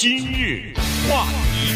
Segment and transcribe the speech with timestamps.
[0.00, 0.72] 今日
[1.10, 1.74] 话题，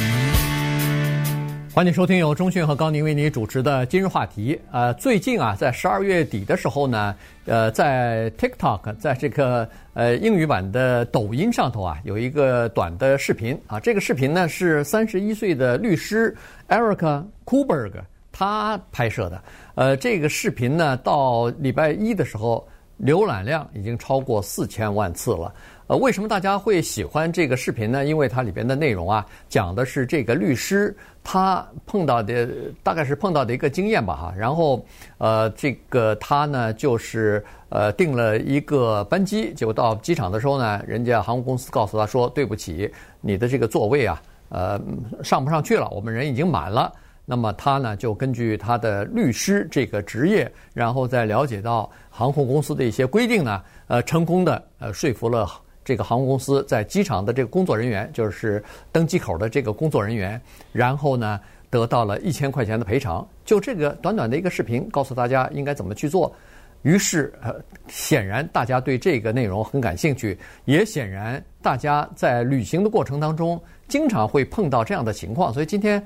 [1.74, 4.58] 欢迎收听由中讯和高宁为你主持的今日话题。
[4.72, 7.14] 呃，最近啊，在十二月底的时候呢，
[7.45, 13.79] 呃，在 TikTok，在这个呃英语版的抖音上头啊，有一个短的视频啊。
[13.79, 16.35] 这个视频呢是三十一岁的律师
[16.71, 17.93] Erica Kuberg
[18.33, 19.43] 他拍摄的。
[19.75, 22.67] 呃，这个视频呢，到礼拜一的时候，
[22.99, 25.53] 浏览量已经超过四千万次了。
[25.87, 28.07] 呃，为什么大家会喜欢这个视频呢？
[28.07, 32.48] 因为它里边的内容啊，讲的是这个律师他碰到的
[32.82, 34.34] 大概是碰到的一个经验吧，哈。
[34.34, 34.82] 然后，
[35.18, 42.90] 呃，这个他呢就是呃订了一个班机，结果到机场的时候呢，人家航空公司告诉他说：“对不起，
[43.20, 44.80] 你的这个座位啊，呃，
[45.23, 46.90] 上不上去了，我们人已经满了。”
[47.26, 55.46] 那么他呢就根据他的律师这个职业，然后再了解到航空公司的一些规定呢，呃，成功的呃说服了。
[55.84, 60.41] 这个航空公司在机场的这个工作人员，就是登机口的这个工作人员，
[60.73, 61.38] 然后呢
[61.69, 63.26] 得到了一千块钱的赔偿。
[63.45, 66.35] 就这个短短的一个视频，告诉大家应该怎么去做。
[66.83, 67.55] 于是，呃，
[67.89, 75.51] 显然大家对这个内容很感兴趣，也显然大家在旅行的过程当中经常会碰到这样的情况。
[75.51, 76.05] 所以今天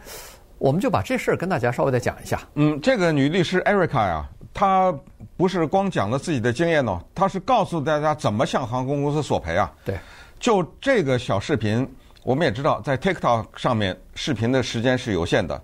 [0.59, 2.41] 我们就把这事儿跟大家稍微的讲一下。
[2.55, 4.29] 嗯，这个女律师 Erica 呀。
[4.55, 4.93] 她
[5.39, 9.73] 不是光讲了自己的经验哦，他是告诉大家怎么向航空公司索赔啊。
[9.85, 9.97] 对，
[10.41, 11.89] 就这个小视频，
[12.25, 15.63] 我们也知道，在 TikTok 上面视频的时间是有限的，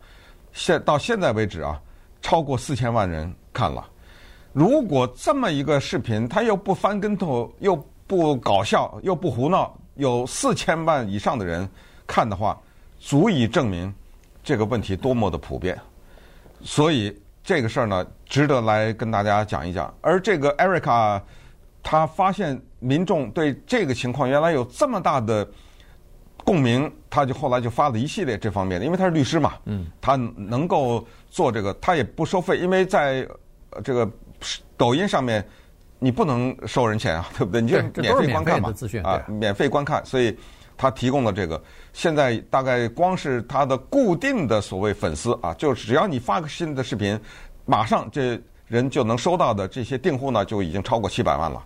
[0.52, 1.82] 现到现在为止啊，
[2.22, 3.84] 超过四千万人看了。
[4.52, 7.74] 如果这么一个视频，他又不翻跟头，又
[8.06, 11.68] 不搞笑，又不胡闹，有四千万以上的人
[12.06, 12.56] 看的话，
[13.00, 13.92] 足以证明
[14.44, 15.76] 这个问题多么的普遍。
[16.62, 17.12] 所以。
[17.44, 19.92] 这个事儿呢，值得来跟大家讲一讲。
[20.00, 21.20] 而这个 Erica，
[21.82, 25.46] 他发现民众对这个情况原来有这么大的
[26.38, 33.28] 共鸣，他就后来就发了一系列这方面的，因为他是律师嘛，嗯，他能够做这个，他也不收费，因为在
[33.84, 34.10] 这个
[34.76, 35.46] 抖音上面
[35.98, 37.60] 你不能收人钱啊，对不对？
[37.60, 38.72] 你就免费观看嘛，
[39.04, 40.34] 啊，免费观看，所以。
[40.76, 41.62] 他提供了这个，
[41.92, 47.18] 现在大概光是他的固定的所谓粉丝啊，就只要你发个新的视频，
[47.64, 51.62] 马上这人就能收到的这些订户呢，就已经超过七百万了。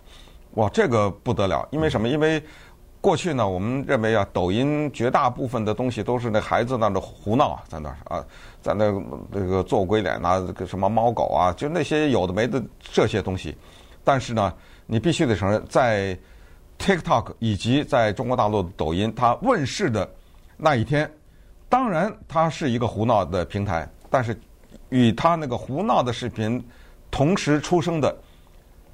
[0.55, 1.67] 哇，这个不得了！
[1.71, 2.09] 因为什么？
[2.09, 2.43] 因为
[3.01, 8.25] 过去呢，我们认为啊，抖音绝大部分的东西都是那孩子那的胡闹啊，在那儿啊，
[8.61, 8.93] 在那
[9.33, 13.57] 这个做鬼脸啊，这个什么猫狗啊，就那些有的没的这些东西。
[14.03, 14.53] 但是呢，
[14.87, 16.19] 你必须得承认，在
[16.89, 20.11] TikTok 以及在中国大陆的抖音，它问世的
[20.57, 21.11] 那一天，
[21.69, 24.35] 当然它是一个胡闹的平台，但是
[24.89, 26.67] 与它那个胡闹的视频
[27.11, 28.17] 同时出生的，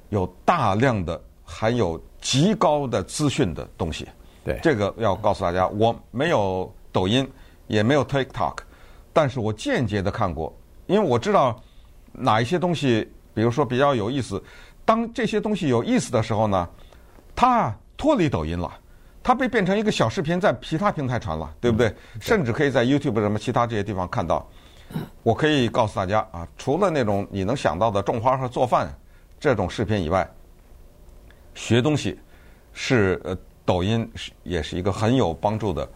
[0.09, 4.05] 有大量的含有极高的资讯的东西。
[4.43, 7.25] 对，这个要告诉大家，我没有抖音，
[7.67, 8.57] 也没有 TikTok，
[9.13, 10.53] 但是我间接的看过，
[10.87, 11.57] 因为我知道
[12.11, 14.43] 哪一些东西，比如说比较有意思。
[14.83, 16.67] 当这些东西有意思的时候呢，
[17.33, 18.71] 它脱离抖音了，
[19.23, 21.93] 它被变成一个小视频，在其他平台传了，对不对？
[22.19, 24.47] 甚至可以在 YouTube 什么其他这些地方看到。
[25.23, 28.93] 我可以告诉大家啊，除了那种你能想到的种花和做饭
[29.39, 30.29] 这种视频以外，
[31.53, 32.19] 学东西
[32.73, 35.89] 是呃抖音是也是一个很有帮助的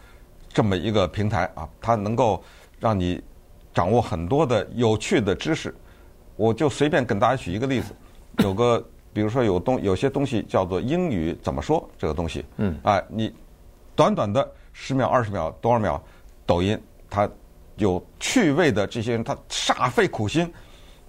[0.48, 2.44] 这么一个平台啊，它能够
[2.80, 3.22] 让你
[3.74, 5.76] 掌握很多的有趣的知识。
[6.36, 7.94] 我就随便跟大家举一个例子，
[8.38, 8.84] 有个。
[9.12, 13.34] 比如说有东有些东西叫做英语怎么说这个东西，嗯，哎，你
[13.96, 16.02] 短短的十秒、二十秒、多少秒，
[16.46, 17.30] 抖音它
[17.78, 20.52] 有趣味的这些人，他煞费苦心，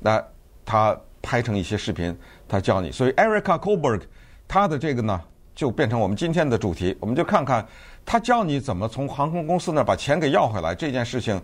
[0.00, 0.24] 来
[0.64, 2.16] 他拍成一些视频，
[2.48, 2.90] 他教你。
[2.90, 4.02] 所以 Erica Koberg
[4.48, 5.20] 他的这个呢，
[5.54, 6.96] 就变成我们今天的主题。
[7.00, 7.66] 我们就看看
[8.04, 11.40] 他教你怎么从航空公司那把钱给要回来这件事情，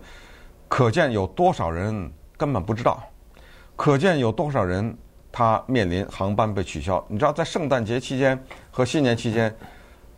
[0.67, 3.03] 可见有多少人根本不知道，
[3.75, 4.97] 可见有多少人。
[5.37, 9.55] 他面临航班被取消，你知道，在圣诞节期间和新年期间，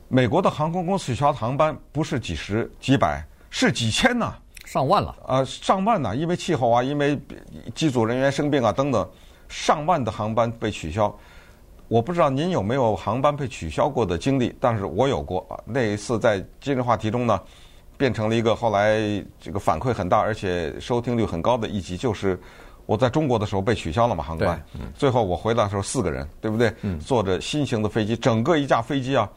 [0.07, 4.33] 美国的航空公司取消航班不是几十、几百，是几千呐，
[4.63, 5.13] 上万了。
[5.27, 7.19] 呃，上万呐，因为气候啊，因为
[7.75, 9.05] 机组人员生病啊等等，
[9.49, 11.13] 上万的航班被取消。
[11.89, 15.59] 我不知道您有没有航班被取消过的经历，但是我有过啊。
[15.65, 17.37] 那一次在今日话题中呢，
[17.97, 22.39] 变成了一个后来这个反馈很大，而且收听率很高的一集，就是。
[22.89, 24.59] 我在中国的时候被取消了嘛航班，
[24.95, 26.73] 最后我回来的时候四个人，对不对？
[26.99, 29.29] 坐着新型的飞机，整个一架飞机啊，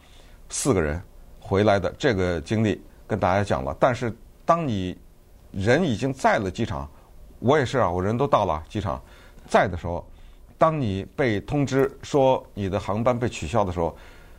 [0.49, 0.99] 四个人
[1.39, 3.77] 回来的这个经历跟大家讲了。
[3.79, 4.11] 但是
[4.43, 4.97] 当你
[5.51, 6.89] 人已经在了机场，
[7.37, 8.99] 我也是啊，我人都到了机场，
[9.47, 10.03] 在的时候，
[10.57, 13.95] 当你被通知说你的航班被取消的时候，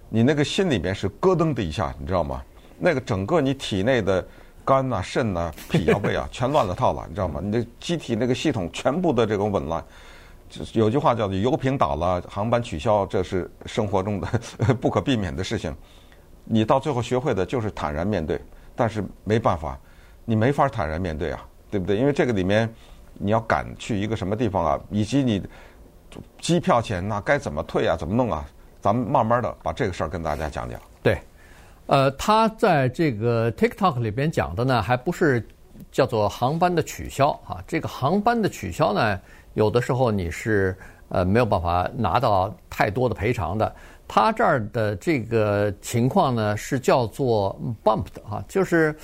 [0.08, 2.42] 你那个心里面是咯噔的一下，你知道吗？
[2.80, 4.26] 那个整个你体内的
[4.64, 7.40] 肝呐、肾呐、脾啊、胃啊， 全乱了套了，你知道吗？
[7.42, 9.84] 你的机体那个系统全部的这种紊乱。
[10.72, 14.28] 有句话叫做“油瓶倒了，航班取消”，这是生活中的
[14.80, 15.74] 不可避免的事情。
[16.44, 18.40] 你到最后学会的就是坦然面对，
[18.76, 19.76] 但是没办法，
[20.24, 21.96] 你没法坦然面对啊，对不对？
[21.96, 22.72] 因为这个里面
[23.14, 25.42] 你要赶去一个什么地方啊，以及你
[26.38, 28.44] 机票钱那该怎么退啊，怎么弄啊？
[28.80, 30.78] 咱们慢慢的把这个事儿跟大家讲讲。
[31.02, 31.18] 对，
[31.86, 35.46] 呃，他在这个 TikTok 里边讲的呢，还不是
[35.92, 39.20] 叫做航班的取消啊，这个航班的取消呢。
[39.54, 40.76] 有的时候你是
[41.10, 43.72] 呃没有办法拿到太多的赔偿的。
[44.08, 48.94] 他这儿的这个情况呢是叫做 bump 的啊，就是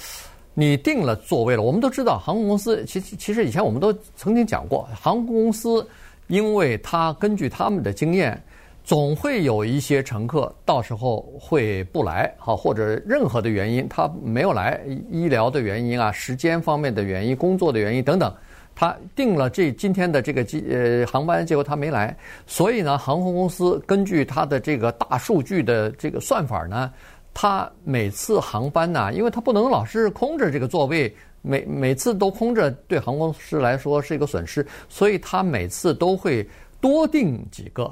[0.52, 1.62] 你订了座位了。
[1.62, 5.86] 我们都知道航空公司，其实其实以前我们都曾经讲过，航空公司
[6.26, 8.42] 因为他根据他们的经验，
[8.90, 18.34] 总会有一些乘客到时候会不来，好或者任何的原因他没有来，医疗的原因啊，时间方面的原因，工作的原因等等。
[18.75, 22.16] 他订了这今天的这个机呃航班，结果他没来，
[22.48, 26.92] 所以呢，航空公司根据他的这个大数据的这个算法呢，
[27.32, 36.44] 他每次航班呢，因为他不能老是空着这个座位，每每次都空着，对航空公司来说是一个损失，所以他每次都会
[36.81, 37.88] 多订几个，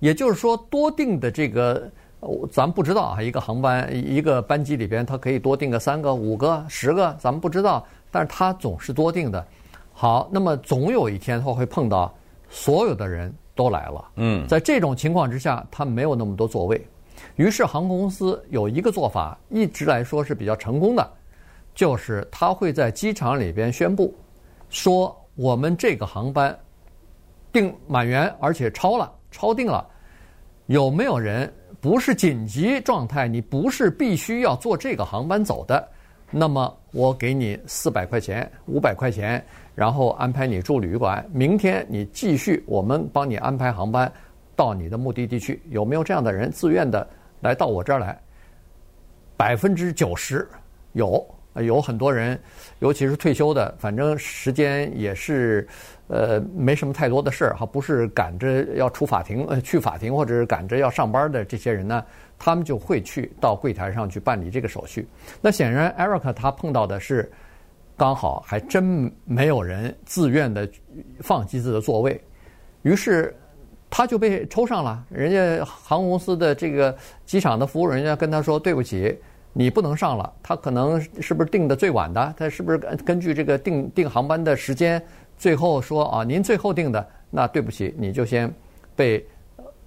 [0.00, 1.90] 也就是说多订的这个，
[2.50, 9.44] 咱不知道啊，一个航班一个班机里边，它可以多订个三个、五个、十个，咱们不知道，但是它总是多订的。
[9.92, 12.14] 好，那么总有一天他会碰到
[12.48, 14.04] 所有的人都来了。
[14.14, 16.86] 嗯，在这种情况之下，他没有那么多座位，
[17.34, 21.10] 于是航空公司有一个做法，一直来说是比较成功的，
[21.74, 24.14] 就是他会在机场里边宣布
[24.70, 26.56] 说，我们这个航班
[27.52, 29.86] 订满员，而且超了，超定了，
[30.66, 33.28] 有没有人不是紧急状态？
[33.28, 35.88] 你不是必须要坐这个航班走的，
[36.30, 39.44] 那么我给你四百块钱、五百块钱。
[39.74, 44.12] 然后安排你住旅馆，明天你继续，我们帮你安排航班
[44.56, 45.62] 到你的目的地去。
[45.70, 47.08] 有没有这样的人自愿的
[47.42, 48.20] 来到我这儿来？
[49.36, 50.48] 百分之九十
[50.94, 51.24] 有，
[51.62, 52.38] 有很多人，
[52.78, 55.66] 尤其是退休的，反正时间也是，
[56.08, 62.04] 呃，没什么太多的事儿哈，不是赶着要出法庭，呃，去法庭或者是赶着要上班的这些人呢，
[62.38, 65.06] 他们就会去到柜台上去办理这个手续。
[65.40, 67.30] 那显然，Eric 他碰到的是。
[68.00, 70.70] 刚好还真没有人自愿的
[71.18, 72.22] 放机子的座位，
[72.82, 73.34] 于是
[73.90, 75.04] 他就被抽上了。
[75.10, 76.96] 人家航空公司的这个
[77.26, 79.18] 机场的服务人员跟他说：“对不起，
[79.58, 82.34] 你不能上了。”他可能是不是订的最晚的？
[82.36, 85.02] 他是不是根据这个订订航班的时间，
[85.36, 88.52] 最后说啊，您最后订的，那对不起，你就先
[88.94, 89.26] 被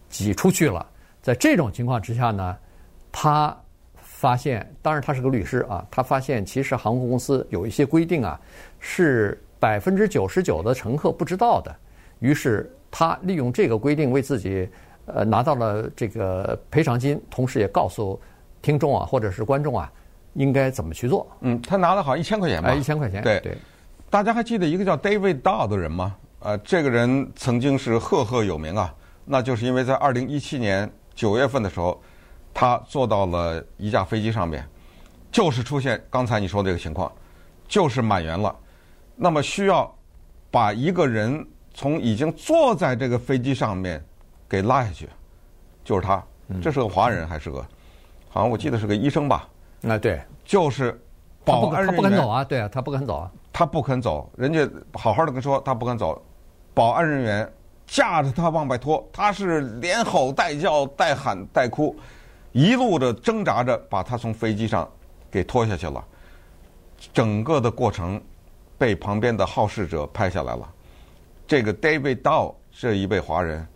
[0.10, 0.86] 挤出去了。
[1.22, 2.58] 在这种情况之下呢，
[3.12, 3.58] 他。
[4.22, 5.84] 发现，当然他是个律师啊。
[5.90, 8.40] 他发现其实航空公司有一些规定啊，
[8.80, 11.76] 是百分之九十九的乘客不知道的。
[12.20, 14.70] 于是他利用这个规定为自己
[15.08, 18.22] 呃拿到了这个赔偿金，同时也告诉
[18.62, 19.92] 听众啊或者是观众啊
[20.34, 21.28] 应该怎么去做。
[21.42, 22.74] 嗯，他拿了好像一千块钱吧？
[22.74, 23.22] 一千块钱。
[23.24, 23.58] 对对。
[24.10, 26.16] 大家还记得一个叫 David Dahl 的人吗？
[26.40, 28.94] 呃，这个人曾经是赫赫有名啊，
[29.25, 32.02] 那就是因为在二零一七年九月份的时候。
[32.54, 34.68] 他坐到了一架飞机上面，
[35.31, 37.10] 就是出现刚才你说的这个情况，
[37.66, 38.53] 就是满员了。
[39.15, 39.89] 那么需要
[40.51, 44.03] 把一个人从已经坐在这个飞机上面
[44.50, 45.08] 给拉下去，
[45.86, 46.22] 就是他。
[46.62, 47.65] 这是个华人还是个？
[48.34, 49.46] 好像我记得是个医生吧？
[49.84, 50.98] 啊，对，就是
[51.44, 51.96] 保安人员。
[51.96, 53.32] 他不肯走啊，对啊，他不肯走啊。
[53.52, 56.20] 他不肯走，人家好好的跟说他不肯走，
[56.74, 57.54] 保安人员
[57.86, 61.94] 架着他往外拖，他是连吼带叫带喊带哭。
[62.54, 64.90] 一路的挣扎着把他从飞机上
[65.30, 66.02] 给拖下去了，
[67.12, 68.22] 整个的过程
[68.78, 70.70] 被旁边的好事者拍下来了。
[71.46, 73.68] 这个 David daw 这一位华人，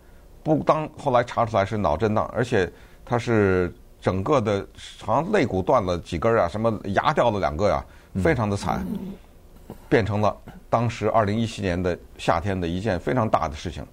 [0.42, 2.72] 不当后来查出来是脑震荡，而且
[3.04, 4.66] 他是整个的
[5.02, 7.84] 好像肋骨断了几根啊，什么牙掉了两个呀，
[8.22, 8.86] 非常的惨，
[9.88, 10.36] 变成了
[10.68, 13.84] 当时二零一七年的夏天的一件非常大的事情。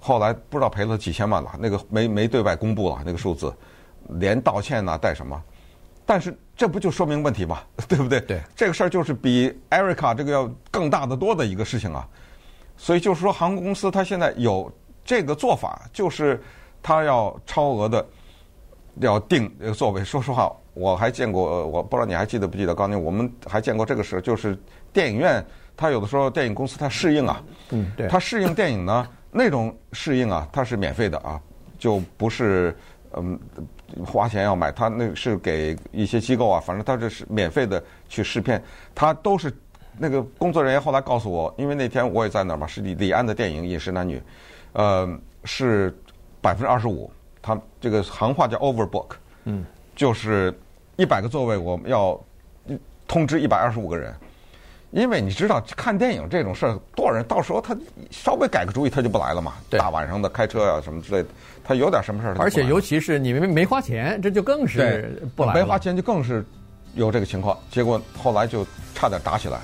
[0.00, 3.52] 后来不知道赔了几千万了，那个没没对外公布了那个数字。
[4.10, 5.42] 连道歉呐、啊，带什么？
[6.06, 7.58] 但是这不就说明问题吗？
[7.86, 8.20] 对不对？
[8.20, 12.08] 对，这个事儿就是比 Erica 这个要更大的多的一个事情啊。
[12.76, 14.72] 所以就是说，航空公司它现在有
[15.04, 16.42] 这个做法，就是
[16.82, 18.06] 它要超额的
[19.00, 20.04] 要定这个座位。
[20.04, 22.74] 说实话，我还见过，我不知道你还记得不记得？
[22.74, 24.58] 刚才我们还见过这个事，就是
[24.92, 25.44] 电影院
[25.76, 31.40] 它有的时候电影公司它适应啊，嗯，对，它适应电影呢，那种适应啊，它是免费的啊，
[31.78, 32.76] 就不是
[33.12, 33.38] 嗯。
[34.04, 38.62] 花钱要买，他那是给一些机构啊，反正他这是免费的去试片，
[38.94, 39.50] 他都是
[39.96, 44.18] 那个工作人员后来告诉我，因为那天我也在那儿嘛，是李李安的电影《饮食男女》，
[44.74, 45.08] 呃，
[45.44, 45.98] 是
[46.42, 47.10] 百分之二十五，
[47.42, 49.10] 他这个行话叫 overbook，
[49.44, 49.64] 嗯，
[49.94, 50.52] 就是
[50.96, 52.18] 一百个座位我们要
[53.06, 54.14] 通知一百二十五个人。
[54.90, 57.76] 因为你知道看电影这种事儿，多少人到时候他
[58.10, 59.52] 稍微改个主意，他就不来了嘛。
[59.68, 61.28] 对大晚上的开车呀、啊、什么之类的，
[61.62, 62.36] 他有点什么事儿。
[62.38, 65.60] 而且尤其是你们没花钱，这就更是不来了。
[65.60, 66.42] 没花钱就更是
[66.94, 67.54] 有这个情况。
[67.70, 69.60] 结果后来就差点打起来，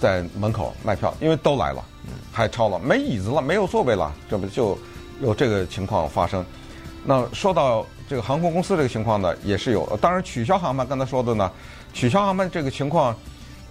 [0.00, 1.84] 在门口卖票，因为都来了，
[2.32, 4.78] 还超了，没椅子了，没有座位了，这不就
[5.20, 6.42] 有这个情况发生？
[7.04, 9.84] 那说到这个航空公司这个情况呢，也是有。
[10.00, 11.50] 当然取消航班，刚才说的呢，
[11.92, 13.14] 取消航班这个情况。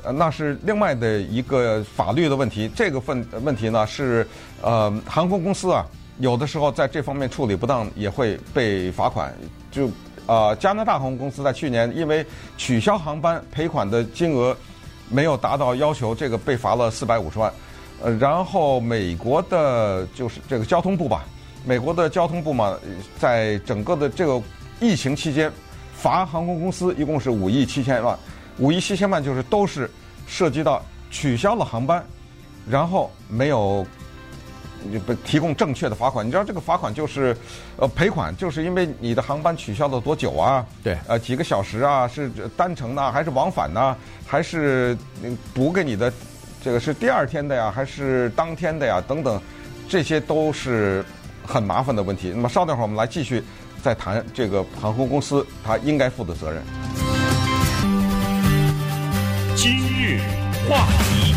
[0.05, 2.69] 呃，那是另外的一个法律的问题。
[2.75, 4.27] 这个问问题呢，是
[4.61, 5.85] 呃，航空公司啊，
[6.19, 9.33] 有的时候在这方面处理不当，也会被罚款。
[9.71, 9.89] 就
[10.25, 12.25] 呃，加拿大航空公司在去年因为
[12.57, 14.53] 取消航班赔款的金额
[15.09, 17.49] 没有达到要求，这个被罚了四百五十万。
[18.01, 21.23] 呃，然后美国的就是这个交通部吧，
[21.65, 22.77] 美国的交通部嘛，
[23.17, 24.41] 在整个的这个
[24.79, 25.51] 疫情期间，
[25.93, 28.17] 罚航空公司一共是五亿七千万。
[28.59, 29.89] 五亿七千万就是都是
[30.27, 32.03] 涉及到取消了航班，
[32.69, 33.85] 然后没有
[35.05, 36.25] 不提供正确的罚款。
[36.25, 37.35] 你知道这个罚款就是
[37.77, 40.65] 呃赔款，就是因为你的航班取消了多久啊？
[40.83, 42.07] 对，呃几个小时啊？
[42.07, 43.95] 是单程呢，还是往返呢？
[44.27, 44.97] 还是
[45.53, 46.11] 补给你的
[46.61, 47.71] 这个是第二天的呀？
[47.71, 49.01] 还是当天的呀？
[49.07, 49.41] 等等，
[49.87, 51.03] 这些都是
[51.43, 52.31] 很麻烦的问题。
[52.33, 53.43] 那么稍等会儿，我们来继续
[53.81, 56.61] 再谈这个航空公司它应该负的责任。
[59.55, 60.19] 今日
[60.67, 61.33] 话题，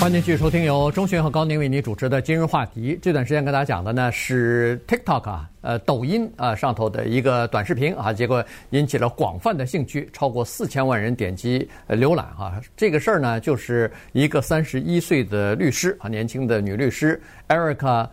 [0.00, 2.98] 欢迎继续收听由钟迅和高宁为你主持的今日话题。
[3.00, 12.60] 这段时间跟大家讲的呢是 TikTok 啊，呃，抖音啊上头的一个短视频啊，结果引起了广泛的兴趣，超过四千万人点击浏览啊。
[12.76, 18.06] 这个事儿呢，就是一个三十一岁的律师啊，年轻的女律师 Erica。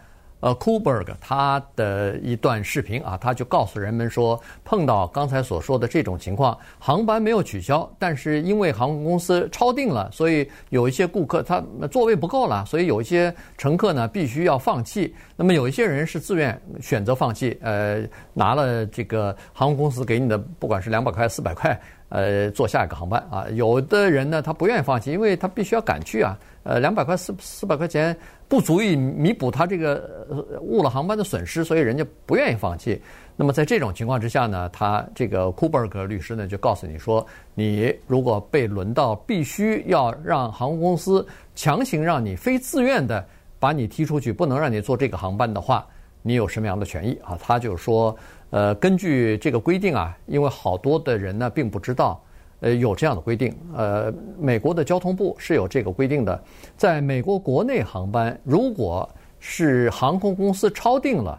[0.43, 15.15] 呃，Kuberg 他的一段视频啊，他就告诉人们说，碰到刚才所说的这种情况，航班没有取消，但是因为航空公司超订了，所以有一些顾客他座位不够了，所以有一些乘客呢必须要放弃。
[15.37, 23.45] 那么有一些人是自愿选择放弃，呃，拿了这个航空公司给你的，不管是两百块、四百块，呃，坐下一个航班啊。
[23.53, 26.37] 有的人呢，他不愿意放弃，因为他必须要赶去啊。
[26.63, 28.15] 呃，两百块四四百块钱
[28.47, 33.01] 不足以弥补他这个误了航班的损失，所以人家不愿意放弃。
[33.35, 43.25] 那么在这种情况之下呢，他这个库伯格律师呢就告诉你说，你如果被轮到必须要让航空公司强行让你非自愿的
[43.59, 45.85] 把你踢出去，不能让你坐这个航班的话，
[46.21, 47.37] 你有什么样的权益啊？
[47.41, 48.15] 他就说，
[48.51, 52.23] 呃，根据这个规定啊，因为好多的人呢并不知道。
[52.63, 53.53] 呃，有这样的规定。
[53.75, 56.41] 呃，美国的交通部是有这个规定的，
[56.77, 59.07] 在美国国内航班，如果
[59.39, 61.37] 是航空公司超定了，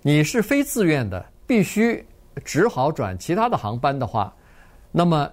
[0.00, 2.06] 你是非自愿的，必须
[2.44, 4.32] 只好转其他的航班的话，
[4.92, 5.28] 那么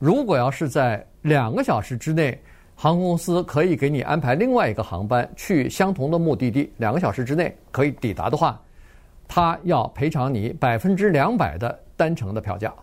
[0.00, 2.36] 如果要是在两个小时之内，
[2.74, 8.60] 航空公司可以给你安排另外一个航班去相同的目的地，两个小时之内可以抵达的话，
[9.28, 12.74] 他要赔偿你百分之两百的单程的票价。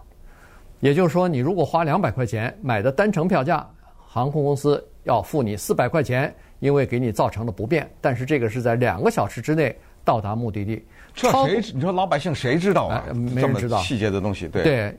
[0.79, 3.65] 也就是说，你如果花两百块钱买的单程票价，
[3.98, 7.89] 航空公司要付你四百块钱，因为给你造成了不便。
[8.00, 10.86] 但是这个是在两个小时之内到达目的地。
[11.13, 11.62] 这谁？
[11.74, 13.03] 你说老百姓谁知道啊？
[13.10, 14.50] 哎、没人知道细节的东西。
[14.50, 14.98] 对对，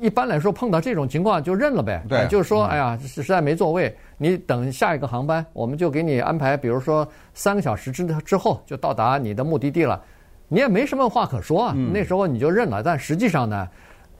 [0.00, 2.02] 一般来说碰到这种情况就认了呗。
[2.08, 10.00] 对，就是说，哎呀，实在没座位，你等下一个航班，我们就给你安排，比如说三个小时之之后就到达你的目的地了，
[10.46, 11.72] 你也没什么话可说啊。
[11.76, 12.80] 嗯、那时候你就认了。
[12.80, 13.68] 但实际上呢？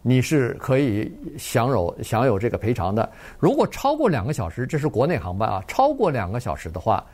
[0.08, 3.10] 你是可以享有享有这个赔偿的。
[3.40, 7.04] 如果超过两个小时，这是国内航班啊，超过两个小时的话，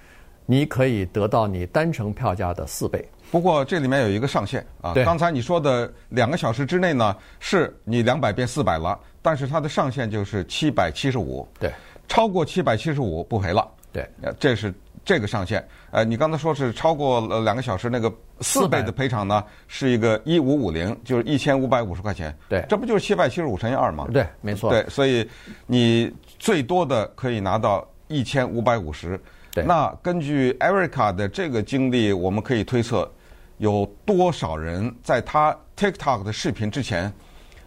[0.45, 3.03] 你可以得到你单程票价的四倍。
[3.31, 4.93] 不过这里面有一个上限啊。
[5.07, 11.49] 刚才你说的两个小时之内呢，是你两百变四百了，但是它的上限就是七百七十五。
[11.59, 11.73] 对。
[12.07, 13.67] 超过七百七十五不赔了。
[13.91, 14.07] 对。
[14.39, 14.71] 这是。
[15.05, 22.33] 这个上限，呃，你刚才说是超过了两个小时，那个四倍的赔偿呢，是一个一五五零，就是一千五百五十块钱。
[22.49, 24.07] 对，这不就是七百七十五乘以二吗？
[24.13, 24.71] 对，没错。
[24.71, 25.29] 对，所以
[25.67, 29.21] 你最多的可以拿到一千五百五十。
[29.53, 29.65] 对。
[29.65, 33.11] 那根据 Erica 的这个经历，我们可以推测，
[33.59, 37.13] 有多少人在他 TikTok 的视频之前，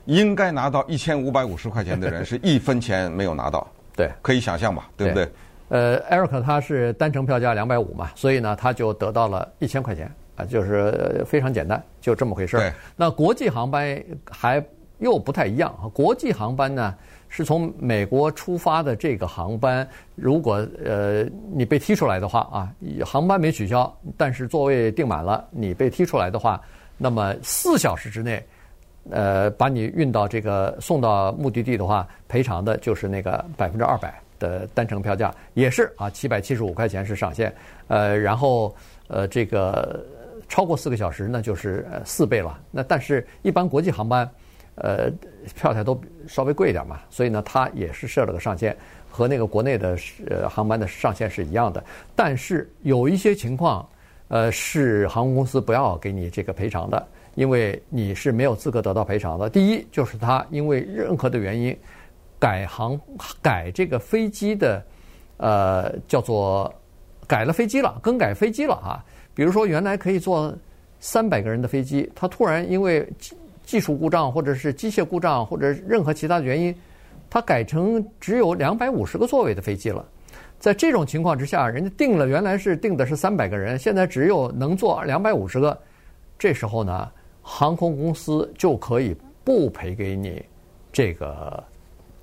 [0.05, 3.67] 应该拿到一千五百五十块钱的人， 是一分钱没有拿到。
[3.95, 5.29] 对，可以想象吧，对不对？
[5.69, 12.59] 呃，Eric 他是单程票价两百五嘛，所以呢，他就得到了一千块钱啊，就是非常简单，就这么回事儿。
[12.59, 14.63] 对那国际航班还
[14.99, 16.95] 又不太一样啊，国际航班呢？
[17.27, 22.71] 是从美国出发的这个航班，如果呃你被踢出来的话啊，
[23.03, 26.61] 航班没取消，但是座位订满了，你被踢出来的话，
[26.97, 28.41] 那么四小时之内，
[29.09, 37.53] 呃，把你运到这个送到目的地的话，赔偿的就是那个百分之二百的单程票价，也是啊，七百七十五块钱是上限，
[37.87, 38.75] 呃，然后
[39.07, 40.05] 呃这个
[40.47, 44.29] 超过四个小时那就是四倍了，那但是一般国际航班。
[44.77, 45.09] 呃，
[45.55, 48.75] 票价都稍微贵一点嘛，所以呢，它也是设了个上限，
[49.09, 49.97] 和那个国内的
[50.29, 51.81] 呃航班的上限是一样的。
[52.13, 53.87] 但是有一些情况，
[54.27, 59.49] 呃，是航空公司不要给你这个赔偿的，因为你是没有资格得到赔偿的。
[59.49, 61.73] 第一，就是他因为任何的原因
[62.45, 62.99] 改航
[63.41, 64.85] 改这个飞机的，
[65.37, 66.71] 呃，叫做
[67.25, 69.03] 改了飞机了，更改飞机了啊。
[69.33, 70.55] 比如说原来可以坐
[70.99, 73.03] 三百个人的飞机，他突然因为
[73.63, 76.75] 技术故障，或者是机械故障，或者任何其他的原因，
[77.31, 80.05] 它改成只有两百五十个座位的飞机了。
[80.59, 85.75] 在这种情况之下，人家定了原来是定的是三百个人，现在只有能坐两百五十个。
[86.37, 87.11] 这时候呢，
[87.41, 90.45] 航空公司就可以不赔给你
[90.91, 91.63] 这个，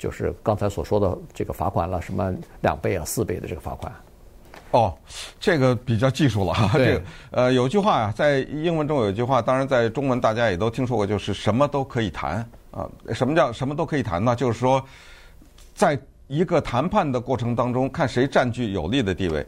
[0.03, 3.93] 就是刚才所说的这个罚款了，什么两倍啊、四倍的这个罚款。
[4.73, 4.93] 哦，
[5.39, 6.69] 这个比较技术了哈。
[6.77, 12.91] 对这个呃，有句话呀、啊，在英文中有一句话，当然在中文大家也都听说过，就是什么都可以谈啊。
[13.15, 14.35] 什么叫什么都可以谈呢？
[14.35, 14.85] 就是说，
[15.73, 19.47] 在一个谈判的过程当中，看谁占据有利的地位。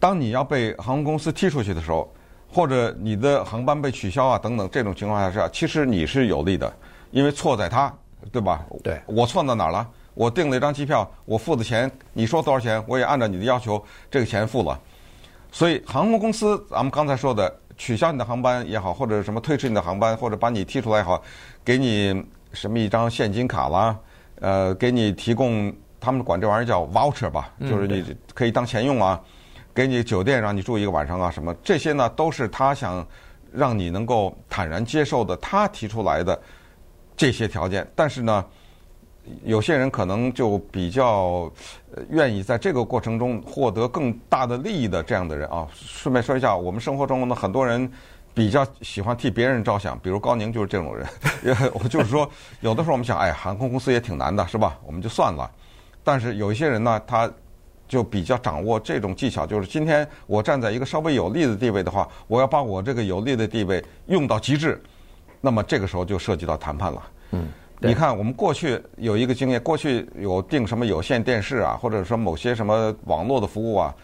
[0.00, 2.12] 当你要被航空公司踢出去的时候，
[2.52, 6.72] 或者你的航班被取消啊等等这种情况下，其实你是有利的，
[7.12, 7.94] 因为错在他，
[8.32, 8.64] 对吧？
[8.82, 9.88] 对，我错到哪儿了？
[10.14, 14.78] 我订了一张机票，我付的钱，你说多少钱，我也按照你的要求，这个钱付了。
[15.52, 21.22] 所以航空公司，咱们刚才说的取消你的航班也好，或者什么推迟你的航班，或者把你踢出来也好，
[21.64, 23.96] 给你什么一张现金卡啦，
[24.40, 29.20] 呃，给你提供他们管这玩意儿叫 voucher 吧，就是你可以当钱用啊，
[29.72, 33.06] 给你酒店让你住一个晚上啊，什么这些呢，都是他想
[33.52, 36.38] 让你能够坦然接受的，他提出来的
[37.18, 37.86] 这些条件。
[37.94, 38.42] 但是呢。
[39.44, 41.52] 有些人可能就比较
[42.08, 45.68] 愿意在这个过程中获得更大的利益的这样的人啊。
[45.74, 47.92] 顺便说一下，我们生活中呢，很多人
[48.32, 51.06] 比较喜欢替别人着想，比如高宁就是这种人。
[51.74, 52.26] 我就是说，
[52.60, 54.78] 有的时候我们想，哎，航空公司也挺难的，是吧？
[54.86, 55.50] 我们就算了。
[56.02, 57.30] 但是有一些人呢，他
[57.86, 64.80] 就比较掌握这种技巧，就是今天我站在一个稍微有利的地位的话，我要把我这个有利的地位用到极致，
[65.40, 67.02] 那么这个时候就涉及到谈判了。
[67.32, 67.48] 嗯。
[67.80, 73.94] 你看，我们过去有一个经验，过去有订什么有线电视啊，或者说某些什么网络的服务啊，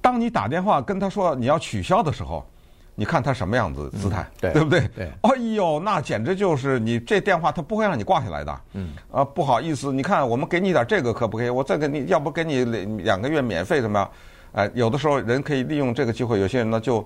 [0.00, 2.46] 当你打电话跟他说你要取消的时候，
[2.94, 4.88] 你看他什么样子姿态，嗯、对，对不对？
[4.94, 5.10] 对。
[5.22, 8.60] 哎呦，那简直就是你这电话他不会让你挂下来的。
[8.74, 8.90] 嗯。
[9.10, 11.50] 啊，不好意思，你看我们给你点这个可不可以？
[11.50, 12.64] 我再给你，要不给你
[13.02, 14.10] 两个月免费怎么样？
[14.52, 17.04] 哎，有的时候人可以利用这个机会，有些人呢就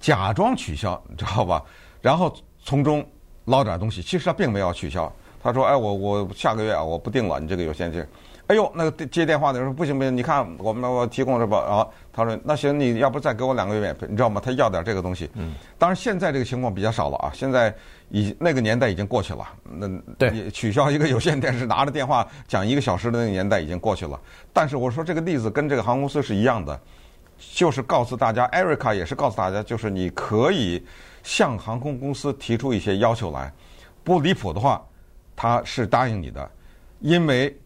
[0.00, 1.62] 假装取消，你知道吧？
[2.00, 3.04] 然后从中
[3.44, 5.12] 捞点东西，其实他并没有取消。
[5.42, 8.06] 他说：“哎，我我下个月啊，我不订了，你这个有线电。
[8.48, 11.86] 哎呦，那个接电话的人说不行不行，你看我们我提供这吧啊？
[12.12, 14.06] 他说那行，你要不再给我两个月免费？
[14.08, 14.40] 你知道吗？
[14.44, 15.28] 他要点这个东西。
[15.34, 17.32] 嗯，当然现在这个情况比较少了啊。
[17.34, 17.74] 现在
[18.10, 19.48] 已那个年代已经过去了。
[19.64, 24.20] 那对取消一个有线电视，拿着电话讲一个小时的那个年代已经过去了。
[24.52, 26.78] 但是我说这个例子跟这个航空公司是一样的，
[27.54, 30.84] 就是告诉大家，Erica 也是告诉大家，就是你可以
[31.22, 33.52] 向航空公司提出一些要求来，
[34.04, 34.80] 不离谱的话。”
[35.34, 36.48] 他是答应你的，
[37.00, 37.58] 因为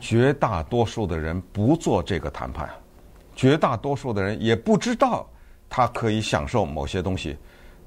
[0.00, 2.70] 绝大多数的人不做这个谈判，
[3.34, 5.28] 绝大多数的人也不知道
[5.68, 7.36] 他可以享受某些东西，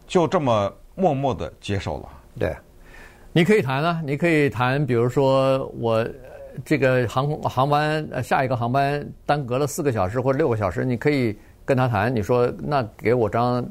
[0.06, 2.10] 就这么默默的接受了。
[2.38, 2.56] 对，
[3.32, 6.06] 你可以谈啊，你可以谈，比如说我
[6.66, 13.66] 这个航空航班呃下一个航班耽搁了四个小时或者六个小时，你可以跟他谈，你说那给我张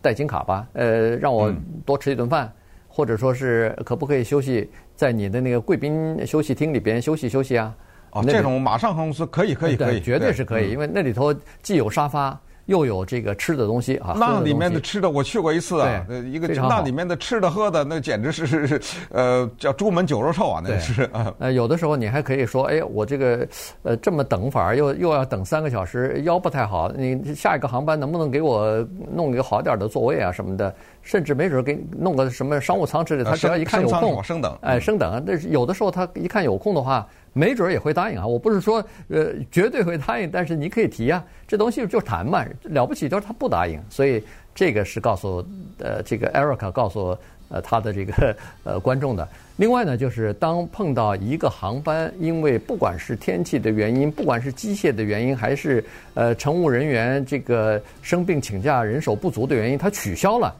[0.00, 1.52] 代金卡吧，呃，让我
[1.84, 2.46] 多吃一顿饭。
[2.46, 2.52] 嗯
[2.90, 7.72] 或者说是可不可以休息在你的那个贵宾休息厅里边休息休息啊？
[8.10, 12.36] 哦，这种马上航空公司可以可以可以，绝对是可以，因为那里头既有沙发。
[12.68, 21.34] 又有这个吃的东西啊，那里面的吃的我去过一次啊，一个那里面的吃的喝的那简直是是是呃叫朱门酒肉臭啊，那是啊。
[21.38, 23.48] 呃，有的时候你还可以说，哎，我这个
[23.82, 30.74] 呃这么等法儿，又又要等三个小时，腰不太好，你下一个航班能不能给我弄一个好点的座位啊什么的？
[31.00, 35.22] 甚至没准给你弄个什么商务舱之类的，他只要一看有空，升等，哎，升等。
[35.26, 38.26] 但是有的时候他一看有空的话，没准儿也会答应啊。
[38.26, 42.44] 我不是说呃绝对会答应，但是你可以提啊，这东西就谈嘛。
[42.64, 44.22] 了不起就是他不答应，所以
[44.54, 45.46] 这个是告诉
[45.78, 47.16] 呃这个 Erica 告诉
[47.48, 49.26] 呃他的这个呃观众的。
[49.56, 60.54] 另外呢，就是当碰到一个航班，因为不管是天气的原因，不管是机械的原因，还是呃乘务人员这个生病请假、人手不足的原因，它取消了。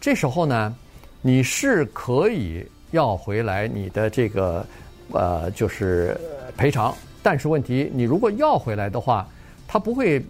[0.00, 0.74] 这时候呢，
[1.20, 4.66] 你是可以要回来你的这个
[5.12, 6.16] 呃就是
[6.56, 9.26] 赔偿，但是问题，你如果要回来的话，
[9.66, 10.24] 他不会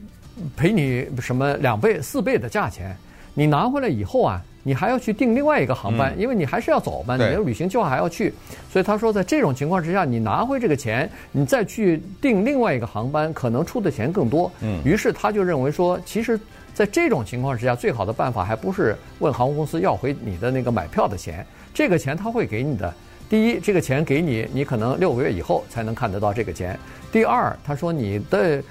[0.57, 2.97] 赔你什么两倍、四倍的价钱。
[3.35, 4.42] 你拿回来以后啊。
[4.64, 8.33] 你还要去订另外一个航班，因为你还是要走嘛，你的旅行计划还要去，
[8.71, 14.49] 所以他说，在这种情况之下，你拿回这个钱，你再去订另外一个航班，可能出的钱更多。
[14.61, 16.38] 嗯，于是他就认为说，其实，
[16.73, 22.95] 在这种情况之下，最好的办法还不是问航空公司要回你的那个买票的钱，这个钱他会给你的。
[23.33, 26.79] 第一，这个钱给你，你可能六个月以后才能看得到这个钱。
[27.11, 28.62] 第二，他说你的。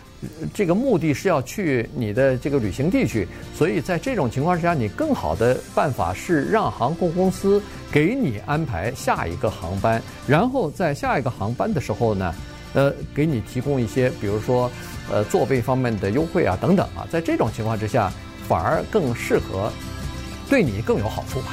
[0.53, 7.59] 这个目的是要去你的这个旅行地去，所以在这种情况之下，你更好的办法是让航空公司
[7.91, 12.35] 给你安排下一个航班，然后在下一个航班的时候呢，
[12.75, 14.69] 呃，给你提供一些，比如说，
[15.11, 18.13] 呃，座位方面的优惠啊等等啊，在这种情况之下，
[18.47, 19.73] 反而更适合，
[20.47, 21.51] 对你更有好处吧。